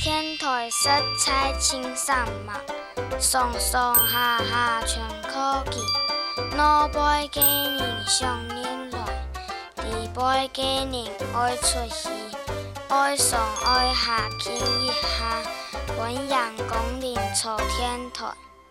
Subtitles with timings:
[0.00, 0.88] 天台失
[1.18, 5.80] 妻千山百，上上下下全科技。
[6.56, 8.98] 老辈今年上年来，
[9.76, 9.82] 弟
[10.14, 12.08] 辈今年爱出戏，
[12.88, 15.42] 爱上爱下听一下，
[15.98, 16.38] 本人
[16.68, 18.32] 共念坐天台。